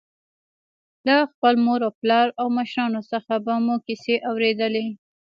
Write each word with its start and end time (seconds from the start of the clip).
له 1.07 1.15
خپل 1.31 1.53
مور 1.65 1.79
او 1.87 1.91
پلار 2.01 2.27
او 2.39 2.47
مشرانو 2.57 3.01
څخه 3.11 3.33
به 3.45 3.53
مو 3.65 3.75
کیسې 3.85 4.15
اورېدلې 4.29 4.81
وي. 4.89 4.93